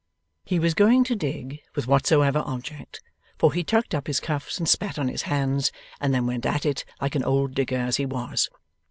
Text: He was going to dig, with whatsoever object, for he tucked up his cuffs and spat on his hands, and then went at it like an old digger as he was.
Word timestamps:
He 0.43 0.57
was 0.57 0.73
going 0.73 1.03
to 1.03 1.15
dig, 1.15 1.59
with 1.75 1.85
whatsoever 1.85 2.41
object, 2.43 3.03
for 3.37 3.53
he 3.53 3.63
tucked 3.63 3.93
up 3.93 4.07
his 4.07 4.19
cuffs 4.19 4.57
and 4.57 4.67
spat 4.67 4.97
on 4.97 5.09
his 5.09 5.21
hands, 5.29 5.71
and 5.99 6.11
then 6.11 6.25
went 6.25 6.43
at 6.47 6.65
it 6.65 6.85
like 6.99 7.13
an 7.13 7.23
old 7.23 7.53
digger 7.53 7.77
as 7.77 7.97
he 7.97 8.07
was. 8.07 8.49